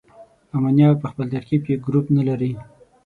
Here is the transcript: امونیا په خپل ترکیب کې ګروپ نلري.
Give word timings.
امونیا 0.55 0.87
په 1.01 1.07
خپل 1.11 1.25
ترکیب 1.33 1.61
کې 1.67 1.81
ګروپ 1.85 2.05
نلري. 2.17 2.51